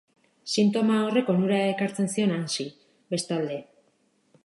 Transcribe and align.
Sintoma 0.55 0.95
horrek 1.09 1.29
onura 1.35 1.61
ekartzen 1.75 2.11
zion 2.17 2.35
Hansi, 2.39 2.69
bestalde. 3.17 3.63